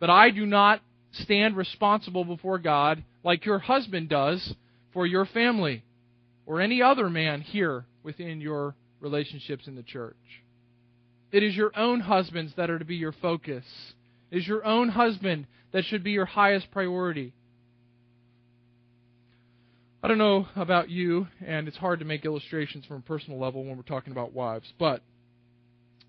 [0.00, 0.80] But I do not
[1.12, 4.56] stand responsible before God like your husband does
[4.92, 5.84] for your family
[6.48, 10.16] or any other man here within your relationships in the church.
[11.30, 13.64] It is your own husbands that are to be your focus.
[14.30, 17.34] It is your own husband that should be your highest priority.
[20.02, 23.62] I don't know about you, and it's hard to make illustrations from a personal level
[23.62, 25.02] when we're talking about wives, but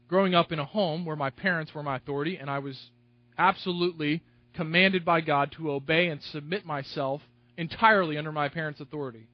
[0.07, 2.79] growing up in a home where my parents were my authority and I was
[3.37, 4.23] absolutely
[4.53, 7.21] commanded by God to obey and submit myself
[7.57, 9.27] entirely under my parents' authority.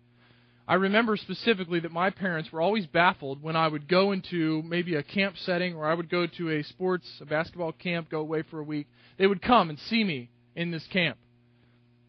[0.68, 4.96] I remember specifically that my parents were always baffled when I would go into maybe
[4.96, 8.42] a camp setting or I would go to a sports, a basketball camp, go away
[8.50, 8.88] for a week.
[9.18, 11.18] They would come and see me in this camp.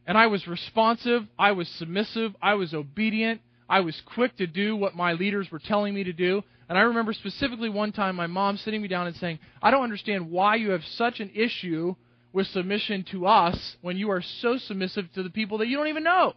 [0.07, 4.75] And I was responsive, I was submissive, I was obedient, I was quick to do
[4.75, 6.43] what my leaders were telling me to do.
[6.69, 9.85] And I remember specifically one time my mom sitting me down and saying, I don't
[9.85, 11.95] understand why you have such an issue
[12.33, 15.89] with submission to us when you are so submissive to the people that you don't
[15.89, 16.35] even know.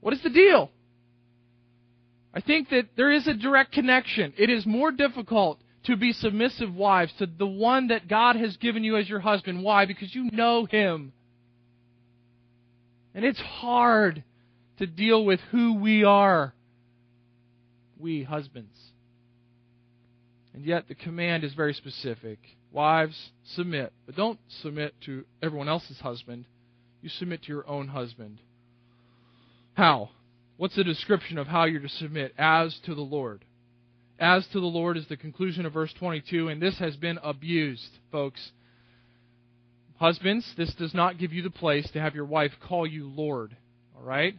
[0.00, 0.70] What is the deal?
[2.32, 4.32] I think that there is a direct connection.
[4.38, 8.84] It is more difficult to be submissive wives to the one that God has given
[8.84, 9.62] you as your husband.
[9.62, 9.86] Why?
[9.86, 11.12] Because you know him.
[13.14, 14.22] And it's hard
[14.78, 16.54] to deal with who we are,
[17.98, 18.76] we husbands.
[20.54, 22.38] And yet the command is very specific.
[22.72, 23.92] Wives, submit.
[24.06, 26.44] But don't submit to everyone else's husband.
[27.02, 28.38] You submit to your own husband.
[29.74, 30.10] How?
[30.56, 32.34] What's the description of how you're to submit?
[32.36, 33.44] As to the Lord.
[34.18, 37.88] As to the Lord is the conclusion of verse 22, and this has been abused,
[38.12, 38.52] folks.
[39.96, 43.56] Husbands, this does not give you the place to have your wife call you Lord.
[43.96, 44.34] All right?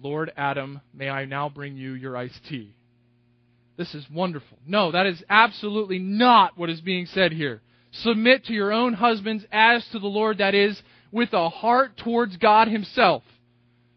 [0.00, 2.74] Lord Adam, may I now bring you your iced tea.
[3.76, 4.58] This is wonderful.
[4.66, 7.62] No, that is absolutely not what is being said here.
[7.92, 12.36] Submit to your own husbands as to the Lord, that is, with a heart towards
[12.36, 13.22] God Himself.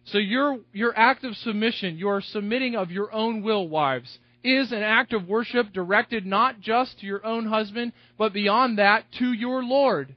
[0.06, 4.84] So your, your act of submission, your submitting of your own will, wives, is an
[4.84, 9.64] act of worship directed not just to your own husband, but beyond that to your
[9.64, 10.14] Lord.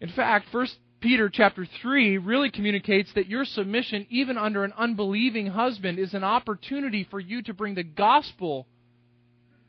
[0.00, 0.66] In fact, 1
[1.00, 6.24] Peter chapter 3 really communicates that your submission, even under an unbelieving husband, is an
[6.24, 8.66] opportunity for you to bring the gospel,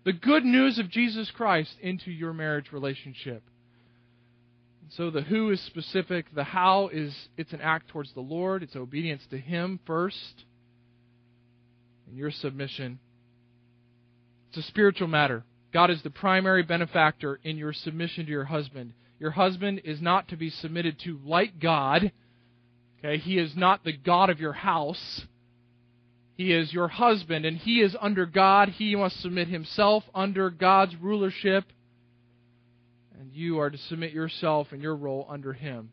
[0.04, 3.44] the good news of Jesus Christ, into your marriage relationship.
[4.98, 8.76] So the who is specific, the how is it's an act towards the Lord, it's
[8.76, 10.44] obedience to Him first.
[12.08, 13.00] And your submission.
[14.50, 15.46] It's a spiritual matter.
[15.74, 18.92] God is the primary benefactor in your submission to your husband.
[19.18, 22.12] Your husband is not to be submitted to like God.
[23.00, 25.22] Okay, he is not the God of your house.
[26.36, 28.68] He is your husband, and he is under God.
[28.70, 31.66] He must submit himself under God's rulership,
[33.34, 35.92] you are to submit yourself and your role under him.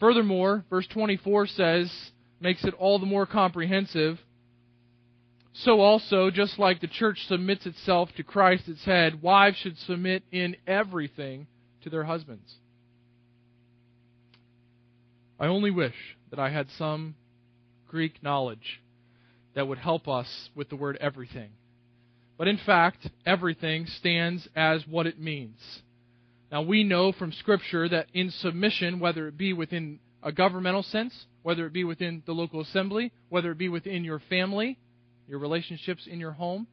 [0.00, 4.18] Furthermore, verse 24 says, makes it all the more comprehensive.
[5.54, 10.22] So also, just like the church submits itself to Christ its head, wives should submit
[10.30, 11.46] in everything
[11.82, 12.52] to their husbands.
[15.40, 15.94] I only wish
[16.30, 17.14] that I had some
[17.88, 18.80] Greek knowledge
[19.54, 21.50] that would help us with the word everything.
[22.36, 25.58] But in fact, everything stands as what it means.
[26.50, 31.26] Now, we know from Scripture that in submission, whether it be within a governmental sense,
[31.42, 34.78] whether it be within the local assembly, whether it be within your family,
[35.28, 36.66] your relationships in your home,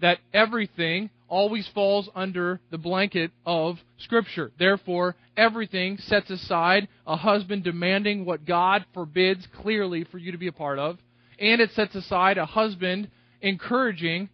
[0.00, 4.52] that everything always falls under the blanket of Scripture.
[4.58, 10.48] Therefore, everything sets aside a husband demanding what God forbids clearly for you to be
[10.48, 10.98] a part of,
[11.38, 13.08] and it sets aside a husband
[13.40, 14.28] encouraging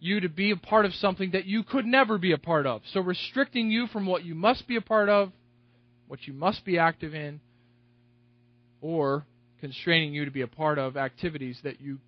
[0.00, 2.82] you to be a part of something that you could never be a part of.
[2.92, 5.32] So, restricting you from what you must be a part of,
[6.06, 7.40] what you must be active in,
[8.80, 9.24] or
[9.60, 11.98] constraining you to be a part of activities that you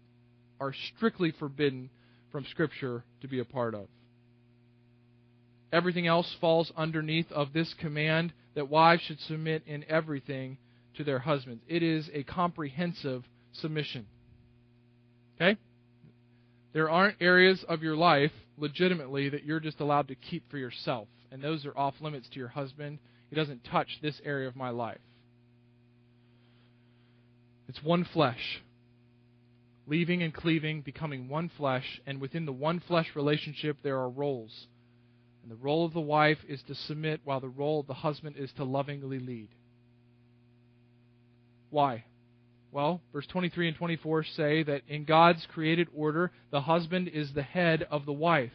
[0.60, 1.90] are strictly forbidden
[2.30, 3.86] from Scripture to be a part of.
[5.72, 10.58] Everything else falls underneath of this command that wives should submit in everything
[10.96, 11.62] to their husbands.
[11.68, 14.06] It is a comprehensive submission.
[15.36, 15.58] Okay?
[16.72, 21.08] There aren't areas of your life legitimately that you're just allowed to keep for yourself,
[21.32, 22.98] and those are off limits to your husband.
[23.28, 25.00] He doesn't touch this area of my life.
[27.68, 28.62] It's one flesh.
[29.86, 34.66] Leaving and cleaving, becoming one flesh, and within the one flesh relationship, there are roles.
[35.42, 38.36] And the role of the wife is to submit, while the role of the husband
[38.36, 39.48] is to lovingly lead.
[41.70, 42.04] Why?
[42.72, 47.42] Well, verse 23 and 24 say that in God's created order, the husband is the
[47.42, 48.52] head of the wife.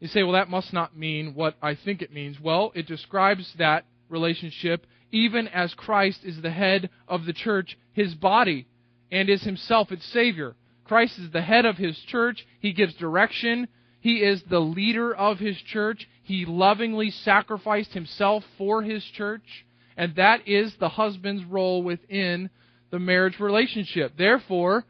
[0.00, 2.38] You say, well, that must not mean what I think it means.
[2.38, 8.14] Well, it describes that relationship even as Christ is the head of the church, his
[8.14, 8.66] body,
[9.10, 10.54] and is himself its Savior.
[10.84, 12.46] Christ is the head of his church.
[12.60, 13.68] He gives direction.
[14.00, 16.06] He is the leader of his church.
[16.22, 19.64] He lovingly sacrificed himself for his church.
[19.96, 22.50] And that is the husband's role within
[22.90, 24.12] the marriage relationship.
[24.16, 24.84] Therefore,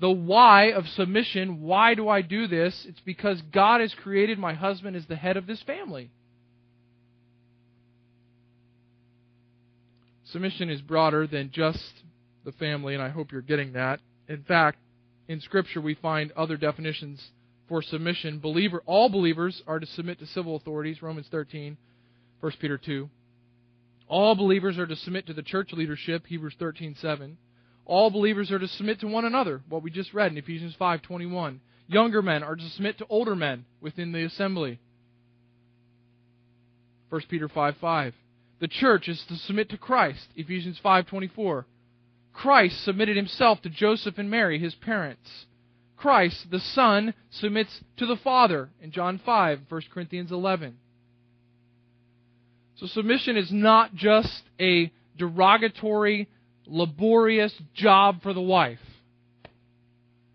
[0.00, 2.86] the why of submission, why do I do this?
[2.88, 6.10] It's because God has created my husband as the head of this family.
[10.32, 11.92] Submission is broader than just
[12.44, 14.00] the family, and I hope you're getting that.
[14.28, 14.78] In fact,
[15.26, 17.22] in Scripture we find other definitions
[17.68, 18.38] for submission.
[18.38, 21.76] Believer, all believers are to submit to civil authorities, Romans 13,
[22.40, 23.08] 1 Peter 2.
[24.08, 27.36] All believers are to submit to the church leadership, Hebrews 13:7.
[27.84, 31.60] All believers are to submit to one another, what we just read in Ephesians 5:21.
[31.86, 34.78] Younger men are to submit to older men within the assembly.
[37.10, 37.76] 1 Peter 5:5.
[37.76, 38.14] 5.
[38.60, 41.66] The church is to submit to Christ, Ephesians 5:24.
[42.32, 45.46] Christ submitted himself to Joseph and Mary, his parents.
[45.96, 50.78] Christ, the Son, submits to the Father in John 5, 1 Corinthians 11.
[52.78, 56.28] So submission is not just a derogatory,
[56.66, 58.78] laborious job for the wife.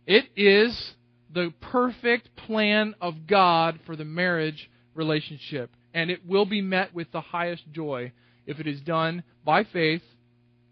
[0.05, 0.93] It is
[1.33, 5.71] the perfect plan of God for the marriage relationship.
[5.93, 8.11] And it will be met with the highest joy
[8.45, 10.01] if it is done by faith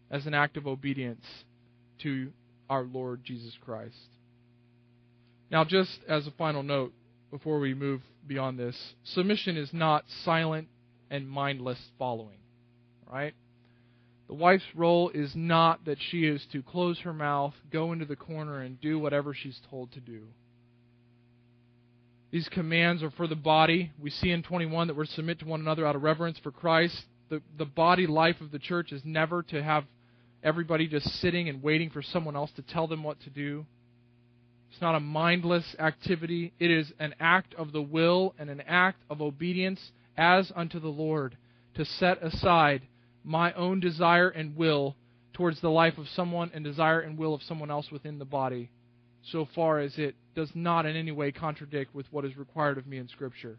[0.09, 1.25] as an act of obedience
[1.99, 2.33] to
[2.69, 3.95] our Lord Jesus Christ.
[5.49, 6.93] Now, just as a final note
[7.29, 10.67] before we move beyond this, submission is not silent
[11.11, 12.39] and mindless following.
[13.11, 13.35] Right?
[14.27, 18.15] The wife's role is not that she is to close her mouth, go into the
[18.15, 20.21] corner, and do whatever she's told to do.
[22.31, 23.91] These commands are for the body.
[23.99, 26.51] We see in 21 that we're to submit to one another out of reverence for
[26.51, 26.95] Christ.
[27.29, 29.83] The, the body life of the church is never to have
[30.41, 33.65] everybody just sitting and waiting for someone else to tell them what to do.
[34.71, 36.53] It's not a mindless activity.
[36.57, 39.81] It is an act of the will and an act of obedience
[40.17, 41.37] as unto the Lord,
[41.75, 42.83] to set aside
[43.23, 44.95] my own desire and will
[45.33, 48.69] towards the life of someone and desire and will of someone else within the body,
[49.23, 52.87] so far as it does not in any way contradict with what is required of
[52.87, 53.57] me in Scripture.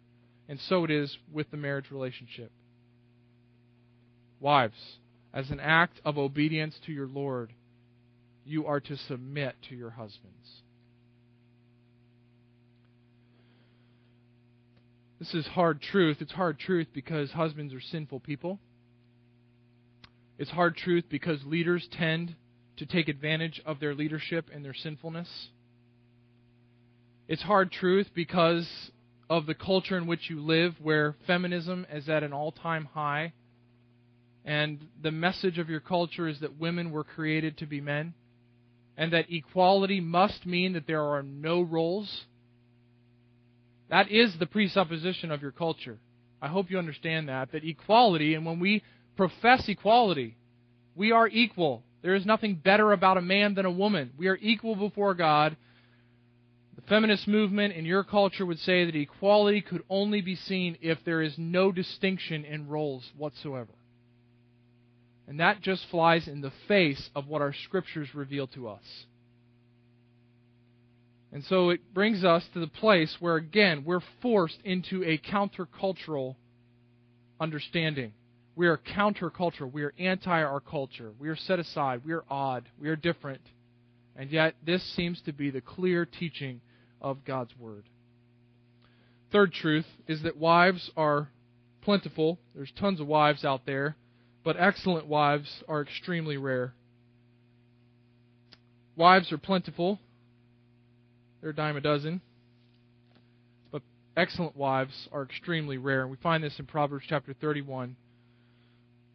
[0.48, 2.50] And so it is with the marriage relationship.
[4.40, 4.98] Wives,
[5.32, 7.52] as an act of obedience to your Lord,
[8.44, 10.61] you are to submit to your husbands.
[15.22, 16.16] This is hard truth.
[16.18, 18.58] It's hard truth because husbands are sinful people.
[20.36, 22.34] It's hard truth because leaders tend
[22.78, 25.28] to take advantage of their leadership and their sinfulness.
[27.28, 28.68] It's hard truth because
[29.30, 33.32] of the culture in which you live, where feminism is at an all time high,
[34.44, 38.14] and the message of your culture is that women were created to be men,
[38.96, 42.24] and that equality must mean that there are no roles.
[43.92, 45.98] That is the presupposition of your culture.
[46.40, 47.52] I hope you understand that.
[47.52, 48.82] That equality, and when we
[49.18, 50.38] profess equality,
[50.94, 51.82] we are equal.
[52.00, 54.12] There is nothing better about a man than a woman.
[54.16, 55.58] We are equal before God.
[56.76, 60.96] The feminist movement in your culture would say that equality could only be seen if
[61.04, 63.74] there is no distinction in roles whatsoever.
[65.28, 69.04] And that just flies in the face of what our scriptures reveal to us.
[71.32, 76.36] And so it brings us to the place where, again, we're forced into a countercultural
[77.40, 78.12] understanding.
[78.54, 79.72] We are countercultural.
[79.72, 81.12] We are anti our culture.
[81.18, 82.02] We are set aside.
[82.04, 82.68] We are odd.
[82.78, 83.40] We are different.
[84.14, 86.60] And yet, this seems to be the clear teaching
[87.00, 87.84] of God's Word.
[89.32, 91.30] Third truth is that wives are
[91.80, 92.38] plentiful.
[92.54, 93.96] There's tons of wives out there,
[94.44, 96.74] but excellent wives are extremely rare.
[98.94, 99.98] Wives are plentiful.
[101.42, 102.22] They're a dime a dozen.
[103.70, 103.82] But
[104.16, 106.02] excellent wives are extremely rare.
[106.02, 107.96] And we find this in Proverbs chapter 31,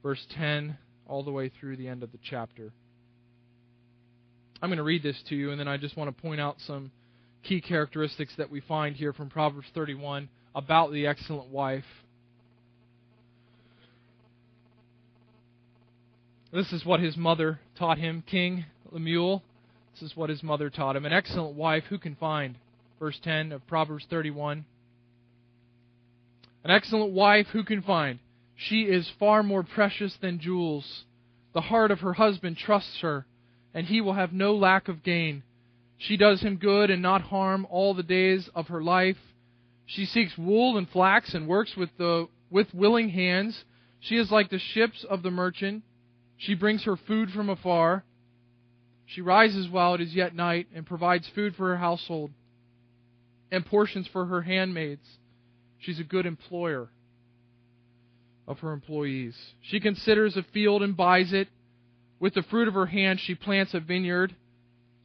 [0.04, 2.74] verse 10, all the way through the end of the chapter.
[4.62, 6.58] I'm going to read this to you, and then I just want to point out
[6.66, 6.92] some
[7.44, 11.86] key characteristics that we find here from Proverbs 31 about the excellent wife.
[16.52, 19.44] This is what his mother taught him, King Lemuel.
[20.00, 21.06] This is what his mother taught him.
[21.06, 22.56] An excellent wife who can find?
[23.00, 24.64] Verse 10 of Proverbs 31.
[26.64, 28.20] An excellent wife who can find?
[28.56, 31.06] She is far more precious than jewels.
[31.54, 33.26] The heart of her husband trusts her,
[33.74, 35.42] and he will have no lack of gain.
[35.98, 39.18] She does him good and not harm all the days of her life.
[39.88, 43.64] She seeks wool and flax and works with the with willing hands.
[44.00, 45.84] She is like the ships of the merchant.
[46.38, 48.04] She brings her food from afar.
[49.08, 52.32] She rises while it is yet night and provides food for her household
[53.50, 55.08] and portions for her handmaids.
[55.80, 56.90] She's a good employer
[58.48, 59.36] of her employees.
[59.62, 61.48] She considers a field and buys it.
[62.20, 64.36] With the fruit of her hand, she plants a vineyard.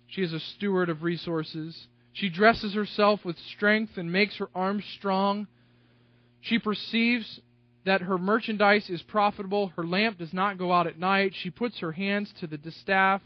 [0.09, 1.87] She is a steward of resources.
[2.13, 5.47] She dresses herself with strength and makes her arms strong.
[6.41, 7.41] She perceives
[7.85, 9.69] that her merchandise is profitable.
[9.77, 11.35] Her lamp does not go out at night.
[11.37, 13.23] She puts her hands to the distaff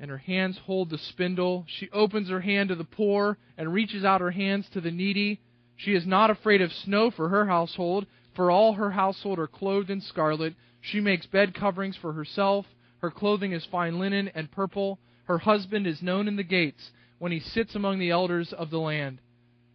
[0.00, 1.64] and her hands hold the spindle.
[1.68, 5.40] She opens her hand to the poor and reaches out her hands to the needy.
[5.76, 9.90] She is not afraid of snow for her household, for all her household are clothed
[9.90, 10.54] in scarlet.
[10.80, 12.66] She makes bed coverings for herself.
[12.98, 14.98] Her clothing is fine linen and purple.
[15.24, 18.78] Her husband is known in the gates when he sits among the elders of the
[18.78, 19.20] land.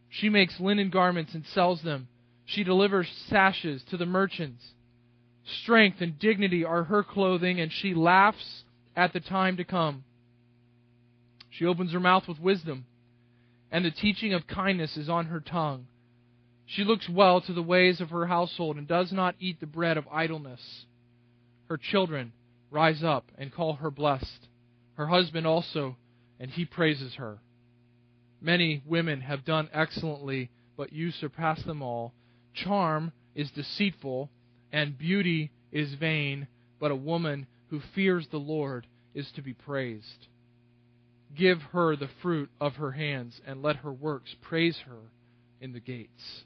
[0.10, 2.08] She makes linen garments and sells them.
[2.46, 4.64] She delivers sashes to the merchants.
[5.64, 8.64] Strength and dignity are her clothing, and she laughs
[8.96, 10.04] at the time to come.
[11.50, 12.86] She opens her mouth with wisdom,
[13.72, 15.88] and the teaching of kindness is on her tongue.
[16.66, 19.98] She looks well to the ways of her household and does not eat the bread
[19.98, 20.86] of idleness.
[21.68, 22.32] Her children
[22.72, 24.48] rise up and call her blessed.
[24.94, 25.98] Her husband also,
[26.40, 27.40] and he praises her.
[28.42, 32.14] Many women have done excellently, but you surpass them all.
[32.54, 34.30] Charm is deceitful,
[34.72, 36.48] and beauty is vain,
[36.80, 40.28] but a woman who fears the Lord is to be praised.
[41.40, 45.00] Give her the fruit of her hands, and let her works praise her
[45.62, 46.44] in the gates.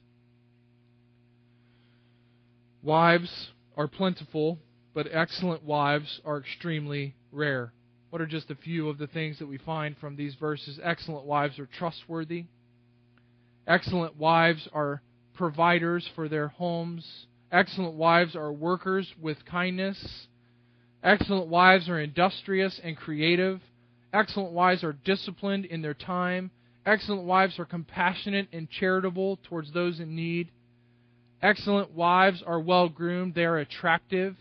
[2.83, 4.59] Wives are plentiful,
[4.93, 7.73] but excellent wives are extremely rare.
[8.11, 10.79] What are just a few of the things that we find from these verses?
[10.83, 12.45] Excellent wives are trustworthy.
[13.65, 15.01] Excellent wives are
[15.33, 17.25] providers for their homes.
[17.51, 20.27] Excellent wives are workers with kindness.
[21.01, 23.59] Excellent wives are industrious and creative.
[24.13, 26.51] Excellent wives are disciplined in their time.
[26.85, 30.51] Excellent wives are compassionate and charitable towards those in need.
[31.41, 34.37] Excellent wives are well groomed, they are attractive.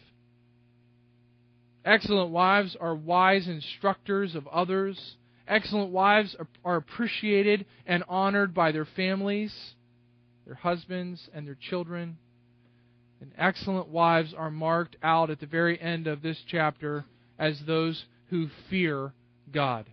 [1.85, 5.17] Excellent wives are wise instructors of others.
[5.49, 9.53] Excellent wives are, appreciated and honored by their families,
[10.47, 12.19] their husbands, and their children.
[13.21, 17.05] And excellent wives are marked out at the very end of this chapter
[17.39, 19.13] as those who fear
[19.53, 19.87] God.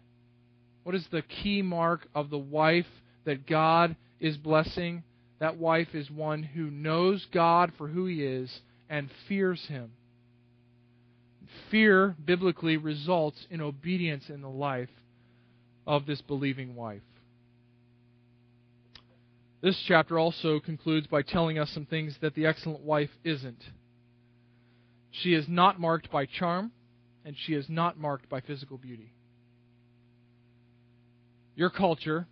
[0.83, 2.87] What is the key mark of the wife
[3.25, 5.03] that God is blessing?
[5.39, 9.91] That wife is one who knows God for who He is and fears Him.
[11.69, 14.89] fear biblically results in obedience in the life
[15.87, 17.01] of this believing wife.
[19.61, 23.61] This chapter also concludes by telling us some things that the excellent wife isn't.
[25.11, 26.71] She is not marked by charm,
[27.25, 29.11] and she is not marked by physical beauty.
[31.59, 32.25] Your culture,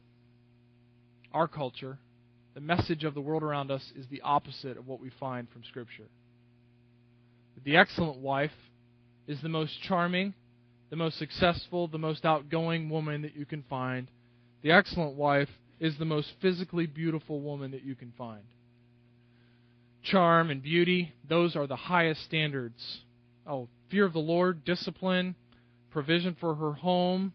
[1.33, 1.97] our culture,
[2.53, 5.65] the message of the world around us is the opposite of what we find from
[5.65, 6.07] Scripture.
[7.65, 8.53] The excellent wife
[9.27, 10.33] is the most charming,
[10.89, 14.07] the most successful, the most outgoing woman that you can find.
[14.61, 15.49] The excellent wife
[15.81, 18.43] is the most physically beautiful woman that you can find.
[20.03, 23.01] Charm and beauty, those are the highest standards.
[23.45, 25.35] Oh, fear of the Lord, discipline,
[25.91, 27.33] provision for her home,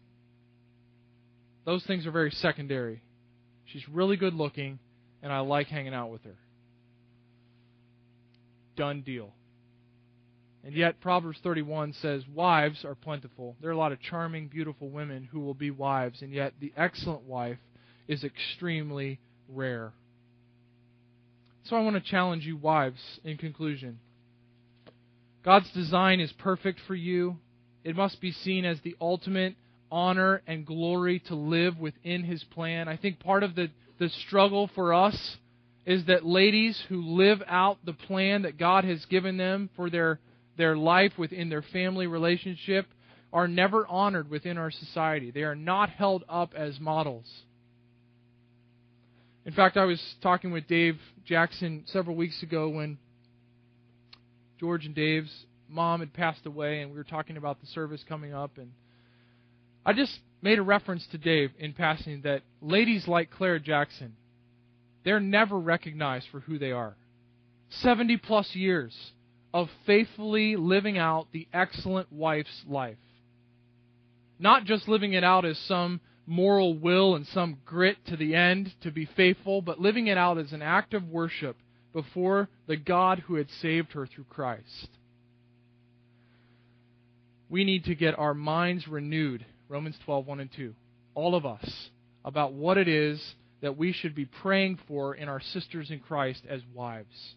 [1.65, 3.01] those things are very secondary.
[3.65, 4.79] She's really good looking,
[5.21, 6.35] and I like hanging out with her.
[8.75, 9.31] Done deal.
[10.65, 13.55] And yet, Proverbs 31 says, Wives are plentiful.
[13.59, 16.71] There are a lot of charming, beautiful women who will be wives, and yet the
[16.77, 17.59] excellent wife
[18.07, 19.91] is extremely rare.
[21.65, 23.99] So I want to challenge you, wives, in conclusion.
[25.43, 27.37] God's design is perfect for you.
[27.83, 29.55] It must be seen as the ultimate
[29.93, 32.87] honor and glory to live within His plan.
[32.87, 33.69] I think part of the,
[33.99, 35.37] the struggle for us
[35.85, 40.19] is that ladies who live out the plan that God has given them for their,
[40.57, 42.87] their life within their family relationship
[43.31, 45.29] are never honored within our society.
[45.29, 47.29] They are not held up as models.
[49.45, 52.97] In fact, I was talking with Dave Jackson several weeks ago when
[54.59, 58.33] George and Dave's mom had passed away, and we were talking about the service coming
[58.33, 58.57] up.
[58.57, 58.71] And
[59.85, 64.15] I just made a reference to Dave in passing that ladies like Claire Jackson,
[65.03, 66.95] they're never recognized for who they are.
[67.81, 68.95] 70 plus years
[69.53, 72.97] of faithfully living out the excellent wife's life.
[74.39, 78.73] Not just living it out as some moral will and some grit to the end
[78.81, 81.57] to be faithful, but living it out as an act of worship
[81.91, 84.89] before the God who had saved her through Christ.
[87.49, 90.73] We need to get our minds renewed, Romans 12, 1 and 2,
[91.15, 91.89] all of us,
[92.25, 93.21] about what it is
[93.61, 97.35] that we should be praying for in our sisters in Christ as wives.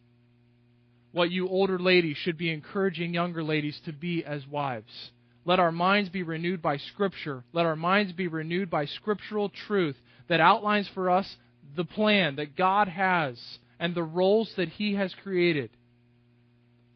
[1.12, 5.10] What you older ladies should be encouraging younger ladies to be as wives
[5.46, 7.44] let our minds be renewed by Scripture.
[7.52, 9.96] Let our minds be renewed by scriptural truth
[10.28, 11.36] that outlines for us
[11.76, 13.40] the plan that God has
[13.78, 15.70] and the roles that He has created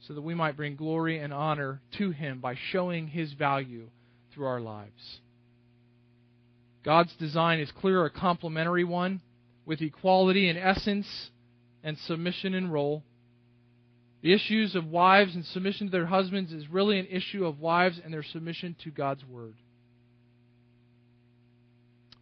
[0.01, 3.89] so that we might bring glory and honor to Him by showing His value
[4.33, 5.21] through our lives.
[6.83, 9.21] God's design is clear a complementary one
[9.67, 11.31] with equality in essence
[11.83, 13.03] and submission in role.
[14.23, 18.01] The issues of wives and submission to their husbands is really an issue of wives
[18.03, 19.55] and their submission to God's Word.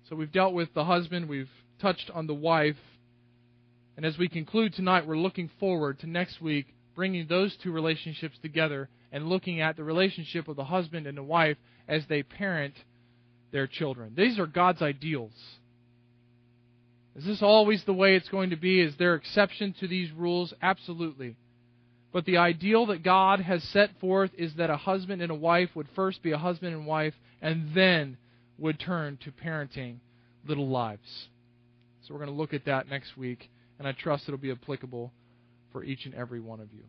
[0.09, 1.51] So we've dealt with the husband, we've
[1.81, 2.77] touched on the wife,
[3.97, 8.39] and as we conclude tonight, we're looking forward to next week bringing those two relationships
[8.41, 11.57] together and looking at the relationship of the husband and the wife
[11.87, 12.75] as they parent
[13.53, 14.13] their children.
[14.17, 15.33] These are God's ideals.
[17.17, 18.81] Is this always the way it's going to be?
[18.81, 20.53] Is there exception to these rules?
[20.63, 21.37] Absolutely.
[22.13, 25.71] But the ideal that God has set forth is that a husband and a wife
[25.75, 28.17] would first be a husband and wife and then
[28.57, 29.97] would turn to parenting
[30.47, 31.29] little lives.
[32.03, 35.13] So we're going to look at that next week, and I trust it'll be applicable
[35.73, 36.85] for each and every one of you.